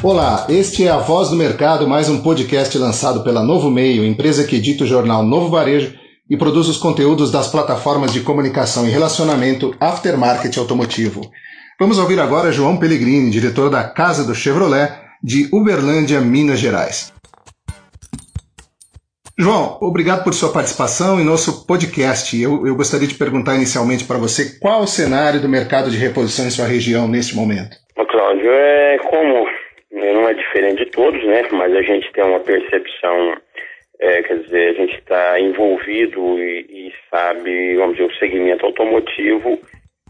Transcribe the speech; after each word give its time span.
Olá, 0.00 0.46
este 0.48 0.86
é 0.86 0.90
a 0.90 0.98
Voz 0.98 1.28
do 1.28 1.34
Mercado, 1.34 1.88
mais 1.88 2.08
um 2.08 2.22
podcast 2.22 2.78
lançado 2.78 3.24
pela 3.24 3.42
Novo 3.42 3.68
Meio, 3.68 4.04
empresa 4.04 4.46
que 4.46 4.54
edita 4.54 4.84
o 4.84 4.86
jornal 4.86 5.24
Novo 5.24 5.50
Varejo 5.50 5.92
e 6.30 6.36
produz 6.36 6.68
os 6.68 6.76
conteúdos 6.76 7.32
das 7.32 7.50
plataformas 7.50 8.12
de 8.12 8.20
comunicação 8.20 8.86
e 8.86 8.90
relacionamento 8.90 9.74
Aftermarket 9.80 10.56
Automotivo. 10.56 11.22
Vamos 11.80 11.98
ouvir 11.98 12.20
agora 12.20 12.52
João 12.52 12.76
Pellegrini, 12.76 13.28
diretor 13.28 13.70
da 13.70 13.82
Casa 13.82 14.24
do 14.24 14.36
Chevrolet 14.36 14.92
de 15.20 15.48
Uberlândia, 15.52 16.20
Minas 16.20 16.60
Gerais. 16.60 17.12
João, 19.36 19.78
obrigado 19.80 20.22
por 20.22 20.32
sua 20.32 20.52
participação 20.52 21.20
em 21.20 21.24
nosso 21.24 21.66
podcast. 21.66 22.40
Eu, 22.40 22.64
eu 22.68 22.76
gostaria 22.76 23.08
de 23.08 23.14
perguntar 23.14 23.56
inicialmente 23.56 24.04
para 24.04 24.18
você 24.18 24.60
qual 24.60 24.82
o 24.82 24.86
cenário 24.86 25.40
do 25.40 25.48
mercado 25.48 25.90
de 25.90 25.96
reposição 25.96 26.46
em 26.46 26.50
sua 26.50 26.66
região 26.66 27.08
neste 27.08 27.34
momento. 27.34 27.76
Cláudio, 28.10 28.50
é 28.50 28.98
como 29.10 29.57
não 29.90 30.28
é 30.28 30.34
diferente 30.34 30.84
de 30.84 30.90
todos, 30.90 31.22
né? 31.24 31.42
Mas 31.52 31.74
a 31.74 31.82
gente 31.82 32.12
tem 32.12 32.24
uma 32.24 32.40
percepção, 32.40 33.36
é, 34.00 34.22
quer 34.22 34.38
dizer, 34.38 34.70
a 34.70 34.72
gente 34.74 34.94
está 34.96 35.40
envolvido 35.40 36.38
e, 36.38 36.60
e, 36.68 36.92
sabe, 37.10 37.76
vamos 37.76 37.96
dizer, 37.96 38.10
o 38.10 38.18
segmento 38.18 38.66
automotivo, 38.66 39.58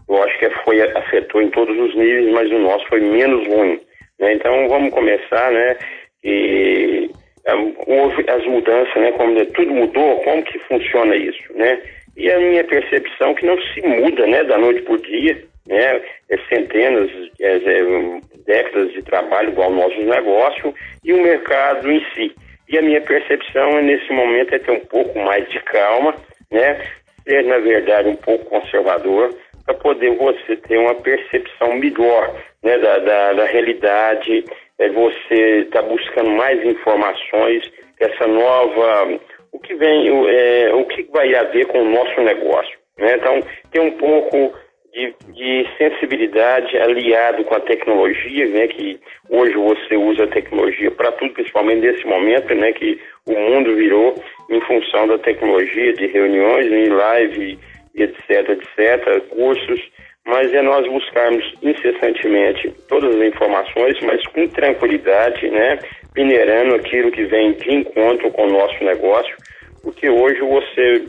eu 0.07 0.23
acho 0.23 0.39
que 0.39 0.49
foi, 0.63 0.81
afetou 0.81 1.41
em 1.41 1.49
todos 1.49 1.77
os 1.77 1.95
níveis, 1.95 2.31
mas 2.31 2.49
o 2.51 2.59
nosso 2.59 2.85
foi 2.87 2.99
menos 2.99 3.47
ruim. 3.47 3.79
Né? 4.19 4.33
Então 4.33 4.67
vamos 4.67 4.93
começar, 4.93 5.51
né? 5.51 5.77
E 6.23 7.09
é, 7.45 7.53
houve 7.87 8.25
as 8.29 8.45
mudanças, 8.45 8.95
né? 8.95 9.11
Como 9.13 9.45
tudo 9.45 9.73
mudou, 9.73 10.19
como 10.21 10.43
que 10.43 10.59
funciona 10.59 11.15
isso, 11.15 11.53
né? 11.55 11.81
E 12.17 12.29
a 12.29 12.37
minha 12.37 12.63
percepção 12.65 13.31
é 13.31 13.33
que 13.35 13.45
não 13.45 13.57
se 13.61 13.81
muda, 13.81 14.27
né, 14.27 14.43
da 14.43 14.57
noite 14.57 14.81
por 14.81 14.99
dia, 14.99 15.41
né? 15.69 16.01
É 16.29 16.37
centenas, 16.49 17.09
é, 17.39 17.55
é, 17.55 18.21
décadas 18.45 18.91
de 18.91 19.03
trabalho 19.03 19.49
igual 19.49 19.71
nossos 19.71 20.05
negócios 20.05 20.73
e 21.03 21.13
o 21.13 21.21
mercado 21.21 21.89
em 21.89 22.03
si. 22.13 22.35
E 22.67 22.77
a 22.77 22.81
minha 22.81 23.01
percepção 23.01 23.77
é, 23.77 23.81
nesse 23.81 24.11
momento 24.11 24.53
é 24.53 24.59
ter 24.59 24.71
um 24.71 24.85
pouco 24.85 25.17
mais 25.19 25.47
de 25.49 25.59
calma, 25.61 26.15
né? 26.51 26.81
Ser, 27.23 27.43
na 27.43 27.59
verdade, 27.59 28.09
um 28.09 28.15
pouco 28.15 28.45
conservador 28.45 29.33
para 29.65 29.75
poder 29.75 30.15
você 30.15 30.55
ter 30.55 30.77
uma 30.79 30.95
percepção 30.95 31.75
melhor 31.75 32.35
né, 32.63 32.77
da, 32.79 32.97
da, 32.97 33.33
da 33.33 33.45
realidade, 33.45 34.43
é, 34.79 34.89
você 34.89 35.61
está 35.61 35.81
buscando 35.83 36.31
mais 36.31 36.63
informações, 36.65 37.71
essa 37.99 38.25
nova, 38.25 39.19
o 39.51 39.59
que 39.59 39.75
vem, 39.75 40.07
é, 40.29 40.73
o 40.73 40.85
que 40.85 41.03
vai 41.11 41.35
haver 41.35 41.67
com 41.67 41.81
o 41.81 41.89
nosso 41.91 42.19
negócio. 42.21 42.79
Né? 42.97 43.15
Então, 43.15 43.43
tem 43.71 43.81
um 43.81 43.91
pouco 43.91 44.53
de, 44.93 45.13
de, 45.33 45.67
sensibilidade 45.77 46.77
aliado 46.77 47.43
com 47.43 47.55
a 47.55 47.59
tecnologia, 47.59 48.47
né, 48.47 48.67
que 48.67 48.99
hoje 49.29 49.53
você 49.53 49.95
usa 49.95 50.23
a 50.23 50.27
tecnologia 50.27 50.91
para 50.91 51.11
tudo, 51.13 51.33
principalmente 51.33 51.81
nesse 51.81 52.05
momento, 52.05 52.53
né, 52.55 52.71
que 52.73 52.99
o 53.27 53.33
mundo 53.33 53.75
virou 53.75 54.15
em 54.49 54.61
função 54.61 55.07
da 55.07 55.17
tecnologia, 55.19 55.93
de 55.93 56.07
reuniões 56.07 56.65
em 56.71 56.89
live, 56.89 57.59
etc, 57.95 58.49
etc, 58.49 59.21
cursos, 59.29 59.79
mas 60.25 60.53
é 60.53 60.61
nós 60.61 60.87
buscarmos 60.87 61.43
incessantemente 61.61 62.71
todas 62.87 63.15
as 63.15 63.21
informações, 63.21 63.97
mas 64.01 64.25
com 64.27 64.47
tranquilidade, 64.47 65.49
né, 65.49 65.79
minerando 66.15 66.75
aquilo 66.75 67.11
que 67.11 67.25
vem 67.25 67.53
de 67.53 67.73
encontro 67.73 68.31
com 68.31 68.47
o 68.47 68.51
nosso 68.51 68.83
negócio, 68.83 69.35
porque 69.81 70.09
hoje 70.09 70.39
você 70.41 71.05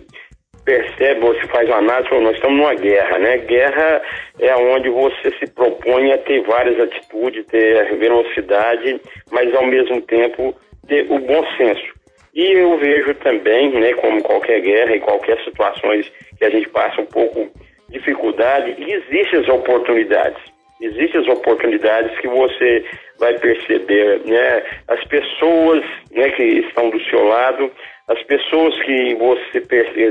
percebe, 0.71 1.21
você 1.21 1.47
faz 1.49 1.69
uma 1.69 1.79
análise, 1.79 2.15
nós 2.21 2.37
estamos 2.37 2.59
numa 2.59 2.75
guerra, 2.75 3.19
né? 3.19 3.39
Guerra 3.39 4.03
é 4.39 4.55
onde 4.55 4.89
você 4.89 5.33
se 5.39 5.53
propõe 5.53 6.13
a 6.13 6.19
ter 6.19 6.43
várias 6.43 6.79
atitudes, 6.79 7.45
ter 7.47 7.97
velocidade, 7.97 9.01
mas 9.33 9.53
ao 9.53 9.67
mesmo 9.67 10.01
tempo 10.03 10.55
ter 10.87 11.11
o 11.11 11.19
bom 11.19 11.45
senso. 11.57 11.93
E 12.33 12.53
eu 12.53 12.79
vejo 12.79 13.13
também, 13.15 13.71
né, 13.73 13.95
como 13.95 14.23
qualquer 14.23 14.61
guerra 14.61 14.95
e 14.95 15.01
qualquer 15.01 15.43
situações 15.43 16.09
que 16.39 16.45
a 16.45 16.51
gente 16.51 16.69
passa 16.69 17.01
um 17.01 17.07
pouco 17.07 17.51
dificuldade, 17.89 18.77
existem 18.79 19.41
as 19.41 19.49
oportunidades. 19.49 20.41
Existem 20.81 21.21
as 21.21 21.29
oportunidades 21.29 22.19
que 22.21 22.29
você 22.29 22.85
vai 23.19 23.39
perceber, 23.39 24.23
né? 24.25 24.63
As 24.89 25.05
pessoas 25.05 25.85
né, 26.13 26.31
que 26.31 26.43
estão 26.43 26.89
do 26.89 27.01
seu 27.05 27.23
lado, 27.25 27.71
as 28.09 28.23
pessoas 28.25 28.75
que 28.83 29.15
você, 29.15 29.61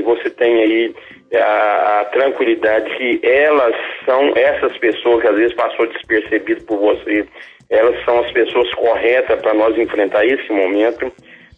você 0.02 0.30
tem 0.30 0.62
aí 0.62 0.94
a, 1.34 2.00
a, 2.00 2.04
tranquilidade 2.06 2.88
que 2.96 3.20
elas 3.22 3.74
são 4.06 4.32
essas 4.36 4.76
pessoas 4.78 5.20
que 5.20 5.28
às 5.28 5.36
vezes 5.36 5.54
passou 5.54 5.86
despercebido 5.88 6.64
por 6.64 6.78
você, 6.78 7.26
elas 7.68 8.02
são 8.04 8.20
as 8.20 8.32
pessoas 8.32 8.72
corretas 8.74 9.40
para 9.42 9.54
nós 9.54 9.76
enfrentar 9.76 10.24
esse 10.24 10.50
momento, 10.50 11.12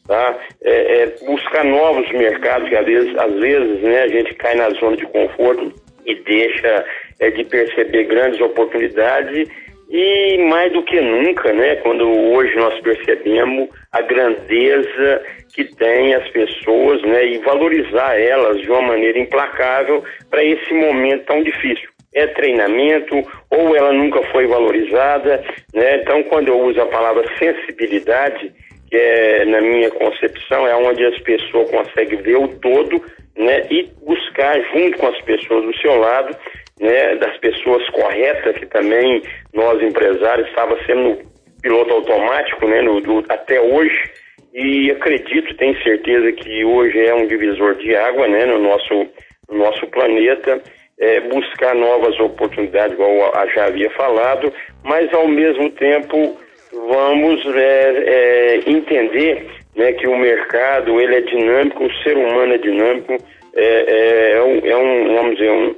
tá? 0.06 0.36
É, 0.64 1.02
é 1.02 1.06
buscar 1.24 1.64
novos 1.64 2.10
mercados 2.12 2.68
que 2.68 2.76
às 2.76 2.86
vezes, 2.86 3.16
às 3.16 3.34
vezes, 3.34 3.82
né, 3.82 4.02
a 4.02 4.08
gente 4.08 4.34
cai 4.34 4.54
na 4.54 4.70
zona 4.70 4.96
de 4.96 5.06
conforto 5.06 5.72
e 6.04 6.14
deixa 6.16 6.84
é, 7.20 7.30
de 7.30 7.44
perceber 7.44 8.04
grandes 8.04 8.40
oportunidades 8.40 9.48
e 9.92 10.38
mais 10.48 10.72
do 10.72 10.82
que 10.82 10.98
nunca, 11.02 11.52
né, 11.52 11.76
quando 11.76 12.08
hoje 12.08 12.56
nós 12.56 12.80
percebemos 12.80 13.68
a 13.92 14.00
grandeza 14.00 15.22
que 15.54 15.64
tem 15.64 16.14
as 16.14 16.26
pessoas, 16.30 17.02
né, 17.02 17.26
e 17.26 17.38
valorizar 17.38 18.18
elas 18.18 18.58
de 18.62 18.70
uma 18.70 18.80
maneira 18.80 19.18
implacável 19.18 20.02
para 20.30 20.42
esse 20.42 20.72
momento 20.72 21.26
tão 21.26 21.42
difícil. 21.42 21.90
É 22.14 22.26
treinamento 22.26 23.22
ou 23.50 23.76
ela 23.76 23.92
nunca 23.92 24.22
foi 24.32 24.46
valorizada, 24.46 25.44
né? 25.74 25.96
Então, 25.96 26.22
quando 26.24 26.48
eu 26.48 26.60
uso 26.60 26.80
a 26.80 26.86
palavra 26.86 27.24
sensibilidade, 27.38 28.52
que 28.88 28.96
é 28.96 29.44
na 29.46 29.60
minha 29.60 29.90
concepção 29.90 30.66
é 30.66 30.74
onde 30.74 31.04
as 31.04 31.18
pessoas 31.20 31.70
conseguem 31.70 32.20
ver 32.20 32.36
o 32.36 32.48
todo, 32.48 33.02
né, 33.36 33.66
e 33.70 33.90
buscar 34.04 34.60
junto 34.74 34.98
com 34.98 35.06
as 35.06 35.20
pessoas 35.22 35.64
do 35.64 35.76
seu 35.78 35.96
lado 35.96 36.36
né, 36.82 37.14
das 37.14 37.38
pessoas 37.38 37.88
corretas, 37.90 38.58
que 38.58 38.66
também 38.66 39.22
nós 39.54 39.80
empresários 39.80 40.48
estava 40.48 40.76
sendo 40.84 41.16
piloto 41.62 41.94
automático 41.94 42.66
né, 42.66 42.82
no, 42.82 43.00
do, 43.00 43.24
até 43.28 43.60
hoje, 43.60 44.10
e 44.52 44.90
acredito, 44.90 45.56
tenho 45.56 45.80
certeza 45.82 46.32
que 46.32 46.64
hoje 46.64 46.98
é 47.06 47.14
um 47.14 47.26
divisor 47.26 47.76
de 47.76 47.94
água 47.94 48.26
né, 48.26 48.44
no, 48.44 48.58
nosso, 48.58 49.06
no 49.48 49.58
nosso 49.58 49.86
planeta, 49.86 50.60
é, 50.98 51.20
buscar 51.20 51.74
novas 51.74 52.18
oportunidades, 52.18 52.94
igual 52.94 53.34
a 53.34 53.46
já 53.46 53.66
havia 53.66 53.90
falado, 53.90 54.52
mas 54.82 55.12
ao 55.14 55.28
mesmo 55.28 55.70
tempo 55.70 56.36
vamos 56.72 57.46
é, 57.54 58.04
é, 58.06 58.60
entender 58.66 59.46
né, 59.76 59.92
que 59.92 60.08
o 60.08 60.16
mercado 60.16 61.00
ele 61.00 61.14
é 61.14 61.20
dinâmico, 61.20 61.84
o 61.84 61.94
ser 62.02 62.16
humano 62.16 62.54
é 62.54 62.58
dinâmico, 62.58 63.16
é, 63.54 63.64
é, 63.64 64.32
é, 64.32 64.42
um, 64.42 64.66
é 64.66 64.76
um, 64.76 65.14
vamos 65.14 65.36
dizer, 65.36 65.50
um, 65.50 65.74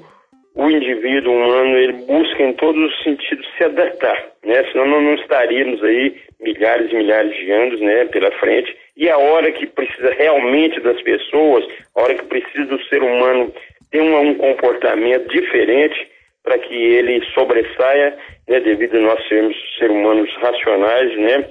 o 0.54 0.70
indivíduo 0.70 1.34
humano 1.34 1.76
ele 1.76 1.92
busca 1.92 2.42
em 2.42 2.52
todos 2.54 2.80
os 2.90 3.02
sentidos 3.02 3.46
se 3.56 3.64
adaptar, 3.64 4.24
né? 4.44 4.64
Senão 4.70 4.86
não, 4.86 5.02
não 5.02 5.14
estaríamos 5.14 5.82
aí 5.82 6.14
milhares 6.40 6.90
e 6.90 6.94
milhares 6.94 7.34
de 7.36 7.50
anos, 7.50 7.80
né, 7.80 8.04
pela 8.06 8.30
frente. 8.32 8.76
E 8.96 9.08
a 9.08 9.18
hora 9.18 9.50
que 9.50 9.66
precisa 9.66 10.10
realmente 10.12 10.78
das 10.80 11.00
pessoas, 11.02 11.64
a 11.96 12.02
hora 12.02 12.14
que 12.14 12.24
precisa 12.26 12.66
do 12.66 12.82
ser 12.84 13.02
humano 13.02 13.52
ter 13.90 14.00
um, 14.00 14.16
um 14.16 14.34
comportamento 14.34 15.28
diferente 15.28 16.08
para 16.42 16.58
que 16.58 16.74
ele 16.74 17.24
sobressaia, 17.32 18.16
né, 18.48 18.60
devido 18.60 18.96
a 18.96 19.00
nós 19.00 19.28
sermos 19.28 19.56
seres 19.78 19.96
humanos 19.96 20.30
racionais, 20.36 21.18
né, 21.18 21.44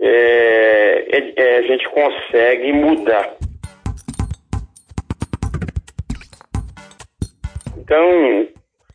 é, 0.00 1.04
é, 1.10 1.32
é, 1.36 1.56
a 1.58 1.62
gente 1.62 1.88
consegue 1.90 2.72
mudar. 2.72 3.36
Então, 7.90 8.46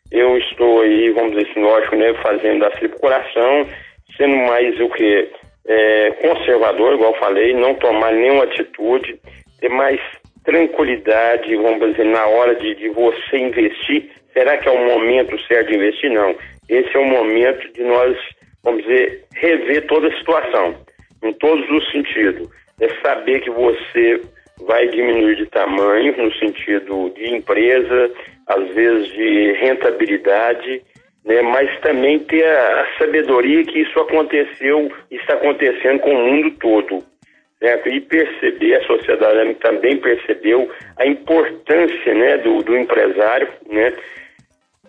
eu 0.10 0.38
estou 0.38 0.80
aí, 0.80 1.10
vamos 1.10 1.36
dizer 1.36 1.52
assim, 1.52 1.60
lógico, 1.60 1.98
né, 1.98 2.14
fazendo 2.24 2.66
a 2.66 2.80
circulação, 2.80 3.68
sendo 4.16 4.38
mais 4.38 4.80
o 4.80 4.88
que? 4.88 5.30
É, 5.68 6.12
conservador, 6.12 6.94
igual 6.94 7.14
falei, 7.16 7.54
não 7.54 7.76
tomar 7.76 8.14
nenhuma 8.14 8.46
atitude, 8.46 9.20
ter 9.60 9.68
mais 9.68 10.00
tranquilidade, 10.46 11.58
vamos 11.58 11.92
dizer, 11.92 12.06
na 12.06 12.26
hora 12.26 12.56
de, 12.56 12.74
de 12.76 12.88
você 12.88 13.38
investir. 13.38 14.12
Será 14.32 14.58
que 14.58 14.70
é 14.70 14.72
o 14.72 14.88
momento 14.88 15.38
certo 15.46 15.72
de 15.72 15.76
investir? 15.76 16.10
Não. 16.10 16.34
Esse 16.70 16.96
é 16.96 17.00
o 17.00 17.04
momento 17.04 17.70
de 17.74 17.84
nós, 17.84 18.18
vamos 18.64 18.82
dizer, 18.84 19.26
rever 19.36 19.88
toda 19.88 20.08
a 20.08 20.18
situação, 20.18 20.74
em 21.22 21.34
todos 21.34 21.70
os 21.70 21.92
sentidos. 21.92 22.48
É 22.80 22.88
saber 23.02 23.42
que 23.42 23.50
você 23.50 24.22
vai 24.62 24.88
diminuir 24.88 25.36
de 25.36 25.46
tamanho, 25.48 26.16
no 26.18 26.34
sentido 26.36 27.10
de 27.16 27.36
empresa, 27.36 28.12
às 28.48 28.68
vezes 28.74 29.08
de 29.14 29.52
rentabilidade, 29.54 30.82
né, 31.26 31.42
mas 31.42 31.80
também 31.82 32.20
ter 32.20 32.46
a, 32.46 32.88
sabedoria 33.00 33.64
que 33.64 33.80
isso 33.80 34.00
aconteceu, 34.00 34.92
está 35.12 35.34
acontecendo 35.34 36.00
com 36.00 36.14
o 36.14 36.32
mundo 36.32 36.52
todo. 36.60 37.04
Certo? 37.60 37.90
E 37.90 38.02
perceber, 38.02 38.76
a 38.76 38.84
sociedade 38.86 39.56
também 39.56 39.98
percebeu 39.98 40.70
a 40.98 41.08
importância 41.08 42.14
né, 42.14 42.38
do, 42.38 42.62
do 42.62 42.78
empresário, 42.78 43.48
né, 43.68 43.94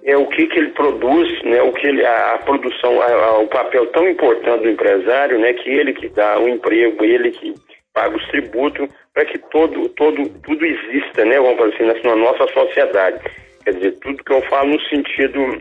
é 0.05 0.17
o 0.17 0.27
que, 0.27 0.47
que 0.47 0.59
ele 0.59 0.71
produz, 0.71 1.43
né, 1.43 1.63
o 1.63 1.73
que 1.73 1.87
ele, 1.87 2.05
a, 2.05 2.35
a 2.35 2.39
produção, 2.39 3.01
a, 3.01 3.07
a, 3.07 3.39
o 3.39 3.49
papel 3.49 3.87
tão 3.87 4.09
importante 4.09 4.63
do 4.63 4.71
empresário, 4.71 5.39
né, 5.39 5.53
que 5.55 5.71
ele 5.71 5.93
que 5.95 6.09
dá 6.09 6.39
o 6.39 6.49
emprego, 6.49 7.05
ele 7.05 7.31
que 7.31 7.55
paga 7.96 8.14
os 8.14 8.28
tributos, 8.28 8.90
para 9.14 9.25
que 9.25 9.38
todo, 9.50 9.88
todo, 9.88 10.28
tudo 10.44 10.66
exista, 10.66 11.25
né, 11.25 11.40
vamos 11.40 11.56
fazer 11.56 11.90
assim, 11.90 12.06
na 12.06 12.16
nossa 12.16 12.46
sociedade. 12.52 13.19
Quer 13.64 13.72
dizer, 13.72 13.93
tudo 14.02 14.22
que 14.22 14.32
eu 14.34 14.43
falo 14.43 14.75
no 14.75 14.81
sentido 14.82 15.58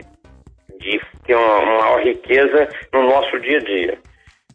de 0.78 1.00
ter 1.26 1.34
uma, 1.34 1.62
maior 1.62 2.02
riqueza 2.02 2.68
no 2.92 3.04
nosso 3.04 3.40
dia 3.40 3.56
a 3.56 3.60
dia. 3.60 3.98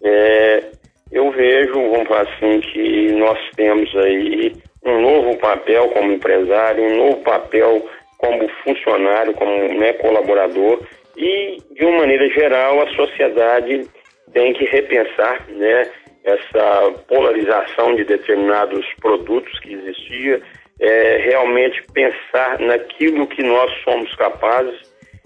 É, 0.04 0.64
eu 1.12 1.32
vejo, 1.32 1.74
vamos 1.74 2.08
falar 2.08 2.22
assim, 2.22 2.60
que 2.62 3.12
nós 3.14 3.40
temos 3.56 3.94
aí 3.98 4.54
um 4.86 5.02
novo 5.02 5.36
papel 5.40 5.90
como 5.90 6.12
empresário, 6.12 6.84
um 6.84 6.98
novo 6.98 7.18
papel 7.24 7.84
como 8.20 8.48
funcionário, 8.64 9.34
como 9.34 9.52
né, 9.74 9.94
colaborador 9.94 10.80
e, 11.18 11.58
de 11.72 11.84
uma 11.84 12.02
maneira 12.02 12.28
geral, 12.30 12.80
a 12.80 12.88
sociedade 12.96 13.88
tem 14.34 14.54
que 14.54 14.66
repensar 14.66 15.48
né, 15.50 15.90
essa 16.24 16.92
polarização 17.08 17.96
de 17.96 18.04
determinados 18.04 18.86
produtos 19.02 19.58
que 19.60 19.74
existia, 19.74 20.42
é, 20.80 21.18
realmente 21.18 21.84
pensar 21.94 22.60
naquilo 22.60 23.28
que 23.28 23.44
nós 23.44 23.72
somos 23.84 24.14
capazes 24.16 24.80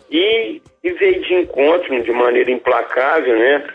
e, 0.10 0.62
e 0.84 0.92
ver 0.92 1.20
de 1.22 1.34
encontro 1.34 2.04
de 2.04 2.12
maneira 2.12 2.52
implacável 2.52 3.38
né, 3.38 3.66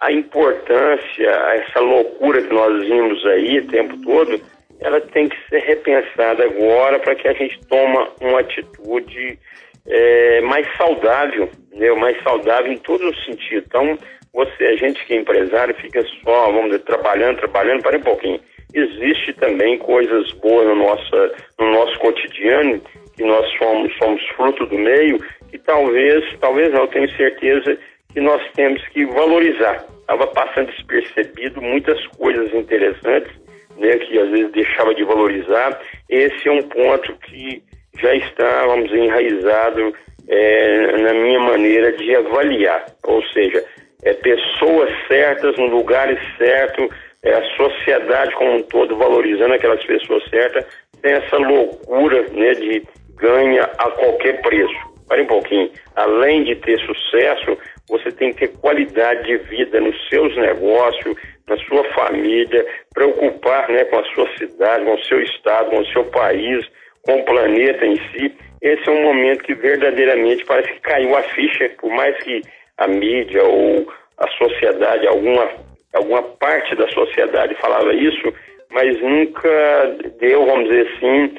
a 0.00 0.10
importância, 0.10 1.28
essa 1.54 1.80
loucura 1.80 2.42
que 2.42 2.52
nós 2.52 2.82
vimos 2.86 3.24
aí 3.26 3.58
o 3.58 3.68
tempo 3.68 3.96
todo, 3.98 4.40
ela 4.80 5.00
tem 5.00 5.28
que 5.28 5.36
ser 5.48 5.60
repensada 5.60 6.44
agora 6.44 6.98
para 6.98 7.14
que 7.14 7.28
a 7.28 7.34
gente 7.34 7.60
toma 7.66 8.08
uma 8.20 8.40
atitude 8.40 9.38
é, 9.86 10.40
mais 10.40 10.66
saudável, 10.76 11.50
né? 11.74 11.90
mais 11.92 12.20
saudável 12.22 12.72
em 12.72 12.78
todos 12.78 13.06
os 13.06 13.24
sentidos. 13.26 13.64
Então, 13.66 13.98
você, 14.32 14.64
a 14.64 14.76
gente 14.76 15.04
que 15.06 15.14
é 15.14 15.16
empresário, 15.16 15.74
fica 15.74 16.04
só, 16.22 16.46
vamos 16.46 16.70
dizer, 16.70 16.84
trabalhando, 16.84 17.38
trabalhando, 17.38 17.82
para 17.82 17.98
um 17.98 18.02
pouquinho. 18.02 18.40
Existe 18.72 19.32
também 19.34 19.78
coisas 19.78 20.30
boas 20.34 20.66
no 20.68 20.76
nosso, 20.76 21.16
no 21.58 21.72
nosso 21.72 21.98
cotidiano, 21.98 22.80
que 23.16 23.24
nós 23.24 23.46
somos, 23.58 23.92
somos 23.98 24.22
fruto 24.36 24.66
do 24.66 24.78
meio, 24.78 25.18
e 25.52 25.58
talvez, 25.58 26.24
talvez 26.38 26.72
não, 26.72 26.86
tenho 26.86 27.10
certeza 27.16 27.76
que 28.12 28.20
nós 28.20 28.42
temos 28.54 28.86
que 28.88 29.04
valorizar. 29.06 29.84
Estava 30.00 30.26
passando 30.28 30.70
despercebido 30.70 31.60
muitas 31.60 32.04
coisas 32.08 32.52
interessantes 32.54 33.32
né, 33.76 33.96
que 33.98 34.18
às 34.18 34.30
vezes 34.30 34.52
deixava 34.52 34.94
de 34.94 35.04
valorizar. 35.04 35.80
Esse 36.08 36.48
é 36.48 36.52
um 36.52 36.62
ponto 36.62 37.12
que 37.24 37.62
já 38.00 38.14
está, 38.14 38.66
vamos 38.66 38.90
dizer, 38.90 39.04
enraizado 39.04 39.94
é, 40.28 40.96
na 40.98 41.14
minha 41.14 41.40
maneira 41.40 41.92
de 41.92 42.14
avaliar. 42.14 42.84
Ou 43.04 43.22
seja, 43.28 43.64
é, 44.02 44.14
pessoas 44.14 44.90
certas 45.08 45.56
no 45.56 45.66
lugar 45.66 46.08
certo, 46.38 46.88
é, 47.22 47.32
a 47.34 47.56
sociedade 47.56 48.34
como 48.34 48.56
um 48.56 48.62
todo 48.62 48.96
valorizando 48.96 49.54
aquelas 49.54 49.84
pessoas 49.84 50.22
certas, 50.30 50.64
tem 51.02 51.12
essa 51.12 51.36
loucura 51.36 52.24
né, 52.32 52.52
de 52.52 52.82
ganha 53.16 53.64
a 53.64 53.90
qualquer 53.90 54.40
preço. 54.42 54.90
Pare 55.08 55.22
um 55.22 55.26
pouquinho. 55.26 55.70
Além 55.96 56.44
de 56.44 56.54
ter 56.56 56.78
sucesso, 56.80 57.58
você 57.88 58.12
tem 58.12 58.32
que 58.32 58.46
ter 58.46 58.58
qualidade 58.60 59.24
de 59.24 59.36
vida 59.48 59.80
nos 59.80 59.96
seus 60.08 60.34
negócios, 60.36 61.16
na 61.48 61.56
sua 61.58 61.84
família, 61.92 62.64
preocupar 62.94 63.68
né, 63.68 63.84
com 63.86 63.98
a 63.98 64.04
sua 64.14 64.28
cidade, 64.38 64.84
com 64.84 64.94
o 64.94 65.04
seu 65.04 65.20
estado, 65.20 65.70
com 65.70 65.80
o 65.80 65.86
seu 65.86 66.04
país, 66.04 66.64
com 67.02 67.16
o 67.16 67.24
planeta 67.24 67.84
em 67.84 67.96
si. 67.96 68.32
Esse 68.62 68.88
é 68.88 68.92
um 68.92 69.02
momento 69.02 69.42
que 69.42 69.54
verdadeiramente 69.54 70.44
parece 70.44 70.72
que 70.74 70.80
caiu 70.80 71.16
a 71.16 71.22
ficha, 71.22 71.68
por 71.80 71.90
mais 71.90 72.16
que 72.22 72.42
a 72.80 72.88
mídia 72.88 73.44
ou 73.44 73.86
a 74.18 74.28
sociedade, 74.30 75.06
alguma, 75.06 75.48
alguma 75.92 76.22
parte 76.22 76.74
da 76.74 76.88
sociedade 76.88 77.54
falava 77.60 77.92
isso, 77.94 78.32
mas 78.70 79.00
nunca 79.00 79.96
deu, 80.18 80.46
vamos 80.46 80.68
dizer 80.68 80.88
assim, 80.88 81.34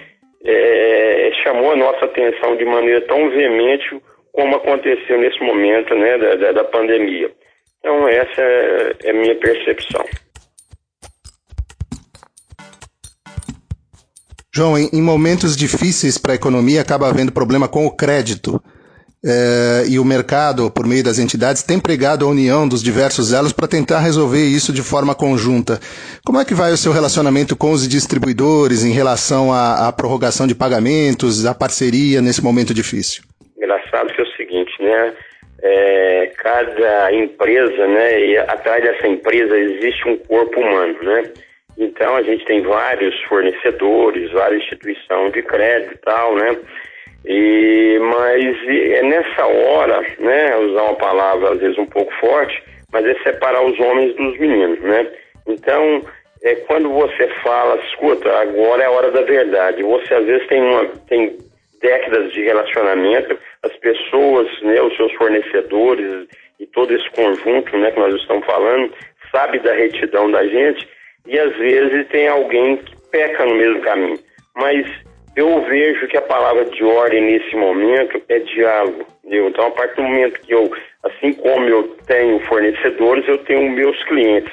é, 0.45 1.31
chamou 1.43 1.71
a 1.71 1.75
nossa 1.75 2.05
atenção 2.05 2.55
de 2.55 2.65
maneira 2.65 3.01
tão 3.01 3.29
veemente 3.29 4.01
como 4.31 4.55
aconteceu 4.55 5.19
nesse 5.19 5.41
momento 5.43 5.93
né, 5.95 6.17
da, 6.17 6.51
da, 6.51 6.63
pandemia. 6.63 7.31
Então, 7.79 8.07
essa 8.07 8.41
é 9.03 9.09
a 9.09 9.13
minha 9.13 9.35
percepção. 9.35 10.05
João, 14.53 14.77
em 14.77 15.01
momentos 15.01 15.55
difíceis 15.55 16.17
para 16.17 16.33
a 16.33 16.35
economia, 16.35 16.81
acaba 16.81 17.07
havendo 17.07 17.31
problema 17.31 17.67
com 17.67 17.85
o 17.85 17.95
crédito. 17.95 18.61
É, 19.23 19.85
e 19.87 19.99
o 19.99 20.05
mercado, 20.05 20.71
por 20.71 20.87
meio 20.87 21.03
das 21.03 21.19
entidades, 21.19 21.61
tem 21.61 21.79
pregado 21.79 22.25
a 22.25 22.29
união 22.29 22.67
dos 22.67 22.81
diversos 22.81 23.33
elos 23.33 23.53
para 23.53 23.67
tentar 23.67 23.99
resolver 23.99 24.43
isso 24.43 24.73
de 24.73 24.81
forma 24.81 25.13
conjunta. 25.13 25.79
Como 26.25 26.39
é 26.39 26.45
que 26.45 26.55
vai 26.55 26.71
o 26.71 26.77
seu 26.77 26.91
relacionamento 26.91 27.55
com 27.55 27.71
os 27.71 27.87
distribuidores 27.87 28.83
em 28.83 28.91
relação 28.91 29.53
à, 29.53 29.87
à 29.87 29.91
prorrogação 29.91 30.47
de 30.47 30.55
pagamentos, 30.55 31.45
à 31.45 31.53
parceria 31.53 32.21
nesse 32.21 32.43
momento 32.43 32.73
difícil? 32.73 33.23
Engraçado 33.57 34.11
que 34.13 34.21
é 34.21 34.23
o 34.23 34.35
seguinte, 34.35 34.73
né? 34.81 35.13
é, 35.61 36.31
cada 36.37 37.13
empresa, 37.13 37.87
né, 37.87 38.19
e 38.19 38.37
atrás 38.37 38.83
dessa 38.83 39.07
empresa 39.07 39.57
existe 39.57 40.07
um 40.07 40.17
corpo 40.17 40.59
humano, 40.59 40.97
né? 41.03 41.23
Então 41.77 42.15
a 42.15 42.23
gente 42.23 42.43
tem 42.45 42.61
vários 42.61 43.15
fornecedores, 43.23 44.31
várias 44.31 44.61
instituições 44.63 45.31
de 45.33 45.41
crédito 45.43 45.93
e 45.93 45.97
tal, 45.99 46.35
né? 46.35 46.57
E, 47.25 47.99
mas 47.99 48.57
é 48.67 49.03
nessa 49.03 49.45
hora, 49.45 50.01
né, 50.19 50.57
usar 50.57 50.83
uma 50.83 50.95
palavra 50.95 51.53
às 51.53 51.59
vezes 51.59 51.77
um 51.77 51.85
pouco 51.85 52.11
forte, 52.15 52.63
mas 52.91 53.05
é 53.05 53.13
separar 53.23 53.63
os 53.63 53.79
homens 53.79 54.15
dos 54.15 54.37
meninos, 54.39 54.79
né? 54.81 55.07
Então, 55.47 56.01
é 56.43 56.55
quando 56.55 56.89
você 56.89 57.27
fala, 57.43 57.79
escuta, 57.85 58.29
agora 58.39 58.83
é 58.83 58.85
a 58.87 58.91
hora 58.91 59.11
da 59.11 59.21
verdade. 59.21 59.83
Você 59.83 60.13
às 60.13 60.25
vezes 60.25 60.47
tem 60.47 60.61
uma 60.61 60.85
tem 61.07 61.37
décadas 61.81 62.31
de 62.31 62.43
relacionamento, 62.43 63.37
as 63.63 63.75
pessoas, 63.77 64.47
né, 64.61 64.81
os 64.81 64.95
seus 64.95 65.11
fornecedores 65.13 66.27
e 66.59 66.65
todo 66.67 66.93
esse 66.93 67.09
conjunto 67.11 67.75
né, 67.77 67.91
que 67.91 67.99
nós 67.99 68.13
estamos 68.15 68.45
falando, 68.45 68.93
sabe 69.31 69.59
da 69.59 69.73
retidão 69.73 70.29
da 70.29 70.45
gente 70.45 70.87
e 71.25 71.37
às 71.37 71.55
vezes 71.57 72.07
tem 72.09 72.27
alguém 72.27 72.77
que 72.77 72.95
peca 73.11 73.45
no 73.45 73.55
mesmo 73.55 73.81
caminho. 73.81 74.19
Mas 74.55 74.87
eu 75.35 75.61
vejo 75.61 76.07
que 76.07 76.17
a 76.17 76.21
palavra 76.21 76.65
de 76.65 76.83
ordem 76.83 77.21
nesse 77.21 77.55
momento 77.55 78.21
é 78.27 78.39
diálogo. 78.39 79.05
Entendeu? 79.23 79.47
Então, 79.47 79.67
a 79.67 79.71
partir 79.71 79.95
do 79.95 80.03
momento 80.03 80.41
que 80.41 80.53
eu, 80.53 80.71
assim 81.03 81.33
como 81.33 81.67
eu 81.67 81.83
tenho 82.05 82.39
fornecedores, 82.41 83.27
eu 83.27 83.37
tenho 83.39 83.69
meus 83.71 84.01
clientes. 84.03 84.51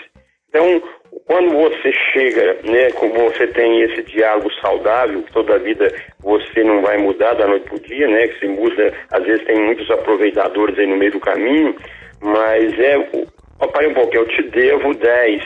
Então, 0.49 0.82
quando 1.26 1.50
você 1.50 1.92
chega, 2.12 2.58
né, 2.64 2.90
como 2.92 3.12
você 3.14 3.47
tem 3.49 3.82
esse 3.82 4.02
diálogo 4.04 4.52
saudável, 4.61 5.25
toda 5.32 5.56
a 5.56 5.58
vida 5.58 5.92
você 6.20 6.62
não 6.62 6.80
vai 6.80 6.97
mudar 6.97 7.35
da 7.35 7.47
noite 7.47 7.64
para 7.64 7.76
o 7.76 7.80
dia, 7.80 8.06
né, 8.06 8.28
que 8.28 8.38
se 8.38 8.47
muda, 8.47 8.92
às 9.11 9.25
vezes 9.25 9.44
tem 9.44 9.58
muitos 9.61 9.90
aproveitadores 9.90 10.78
aí 10.78 10.87
no 10.87 10.97
meio 10.97 11.12
do 11.12 11.20
caminho, 11.20 11.75
mas 12.20 12.78
é, 12.78 12.99
parei 13.73 13.90
um 13.90 13.94
pouco, 13.94 14.14
eu 14.14 14.26
te 14.26 14.42
devo 14.42 14.94
10, 14.94 15.42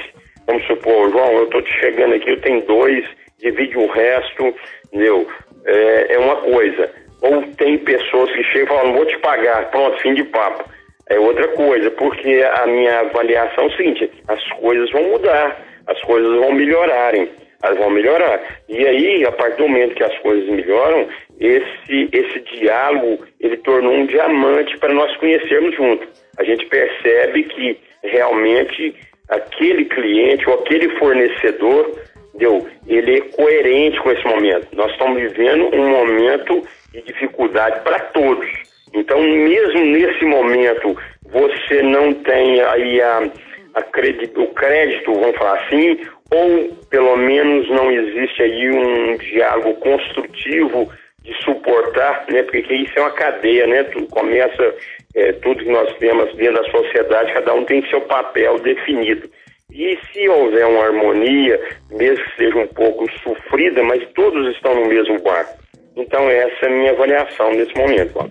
vamos 0.47 0.67
supor, 0.67 1.11
João, 1.11 1.33
eu 1.33 1.45
estou 1.45 1.63
te 1.63 1.73
chegando 1.81 2.15
aqui, 2.15 2.31
eu 2.31 2.41
tenho 2.41 2.65
dois, 2.67 3.05
divide 3.43 3.77
o 3.77 3.87
resto, 3.87 4.55
entendeu? 4.87 5.27
É, 5.67 6.15
é 6.15 6.19
uma 6.19 6.37
coisa. 6.37 6.91
Ou 7.21 7.43
tem 7.57 7.79
pessoas 7.79 8.31
que 8.33 8.43
chegam 8.45 8.65
e 8.65 8.79
falam, 8.79 8.95
vou 8.95 9.07
te 9.07 9.19
pagar, 9.19 9.71
pronto, 9.71 10.01
fim 10.01 10.15
de 10.15 10.25
papo. 10.25 10.65
É 11.09 11.19
outra 11.19 11.49
coisa, 11.49 11.91
porque 11.91 12.45
a 12.55 12.67
minha 12.67 13.01
avaliação 13.01 13.65
é 13.65 13.67
o 13.67 13.77
seguinte, 13.77 14.11
as 14.29 14.43
coisas 14.61 14.91
vão 14.91 15.03
mudar, 15.11 15.61
as 15.87 16.01
coisas 16.03 16.39
vão 16.39 16.53
melhorarem, 16.53 17.29
elas 17.63 17.79
vão 17.79 17.91
melhorar. 17.91 18.41
E 18.69 18.87
aí, 18.87 19.25
a 19.25 19.33
partir 19.33 19.59
do 19.59 19.69
momento 19.69 19.95
que 19.95 20.05
as 20.05 20.17
coisas 20.19 20.49
melhoram, 20.49 21.09
esse, 21.39 22.09
esse 22.13 22.41
diálogo, 22.57 23.25
ele 23.41 23.57
tornou 23.59 23.93
um 23.93 24.07
diamante 24.07 24.77
para 24.79 24.95
nós 24.95 25.15
conhecermos 25.17 25.75
junto. 25.77 26.09
A 26.39 26.45
gente 26.45 26.67
percebe 26.67 27.45
que 27.45 27.79
realmente 28.05 28.95
aquele 29.29 29.85
cliente 29.87 30.49
ou 30.49 30.55
aquele 30.55 30.89
fornecedor, 30.99 31.99
deu, 32.35 32.67
ele 32.87 33.19
é 33.19 33.21
coerente 33.21 34.01
com 34.01 34.11
esse 34.11 34.25
momento. 34.25 34.69
Nós 34.73 34.91
estamos 34.93 35.21
vivendo 35.21 35.75
um 35.75 35.89
momento 35.89 36.63
de 36.93 37.03
dificuldade 37.03 37.81
para 37.81 37.99
todos 37.99 38.63
então, 38.95 39.21
mesmo 39.23 39.85
nesse 39.87 40.25
momento, 40.25 40.97
você 41.31 41.83
não 41.83 42.13
tem 42.13 42.61
aí 42.61 43.01
a, 43.01 43.31
a 43.75 43.83
crédito, 43.83 44.43
o 44.43 44.49
crédito, 44.49 45.15
vamos 45.15 45.37
falar 45.37 45.59
assim, 45.61 45.99
ou 46.31 46.77
pelo 46.91 47.17
menos 47.17 47.69
não 47.71 47.91
existe 47.91 48.43
aí 48.43 48.71
um 48.71 49.17
diálogo 49.17 49.75
construtivo 49.77 50.93
de 51.23 51.33
suportar, 51.43 52.27
né? 52.31 52.43
Porque 52.43 52.75
isso 52.75 52.93
é 52.97 53.01
uma 53.01 53.13
cadeia, 53.13 53.67
né? 53.67 53.85
Tudo 53.85 54.07
começa, 54.09 54.75
é, 55.15 55.33
tudo 55.33 55.65
que 55.65 55.71
nós 55.71 55.91
temos 55.97 56.35
dentro 56.35 56.63
da 56.63 56.71
sociedade, 56.71 57.33
cada 57.33 57.55
um 57.55 57.65
tem 57.65 57.89
seu 57.89 58.01
papel 58.03 58.59
definido. 58.59 59.29
E 59.75 59.99
se 60.13 60.29
houver 60.29 60.67
uma 60.67 60.85
harmonia, 60.85 61.59
mesmo 61.91 62.23
que 62.23 62.37
seja 62.37 62.59
um 62.59 62.69
pouco 62.69 63.07
sofrida, 63.23 63.83
mas 63.83 64.07
todos 64.15 64.55
estão 64.55 64.75
no 64.75 64.87
mesmo 64.87 65.19
barco. 65.23 65.57
Então 65.97 66.29
essa 66.29 66.67
é 66.67 66.69
a 66.69 66.71
minha 66.71 66.93
avaliação 66.93 67.51
nesse 67.55 67.75
momento. 67.75 68.29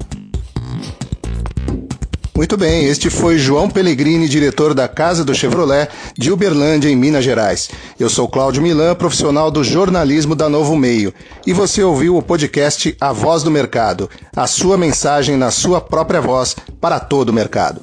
Muito 2.37 2.55
bem, 2.55 2.85
este 2.85 3.09
foi 3.09 3.39
João 3.39 3.69
Pellegrini, 3.69 4.29
diretor 4.29 4.75
da 4.75 4.87
Casa 4.87 5.25
do 5.25 5.33
Chevrolet 5.33 5.87
de 6.15 6.31
Uberlândia, 6.31 6.89
em 6.89 6.95
Minas 6.95 7.23
Gerais. 7.23 7.71
Eu 7.99 8.09
sou 8.09 8.27
Cláudio 8.27 8.61
Milan, 8.61 8.93
profissional 8.93 9.49
do 9.49 9.63
jornalismo 9.63 10.35
da 10.35 10.47
Novo 10.47 10.75
Meio. 10.75 11.11
E 11.45 11.53
você 11.53 11.83
ouviu 11.83 12.17
o 12.17 12.23
podcast 12.23 12.95
A 13.01 13.11
Voz 13.11 13.41
do 13.41 13.49
Mercado, 13.49 14.09
a 14.35 14.45
sua 14.45 14.77
mensagem 14.77 15.37
na 15.37 15.49
sua 15.49 15.81
própria 15.81 16.21
voz 16.21 16.55
para 16.79 16.99
todo 16.99 17.29
o 17.29 17.33
mercado. 17.33 17.81